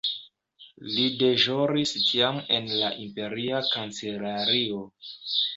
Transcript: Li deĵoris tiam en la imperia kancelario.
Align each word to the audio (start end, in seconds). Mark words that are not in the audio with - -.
Li 0.93 1.03
deĵoris 1.19 1.93
tiam 2.07 2.41
en 2.57 2.73
la 2.79 2.91
imperia 3.05 3.63
kancelario. 3.77 4.83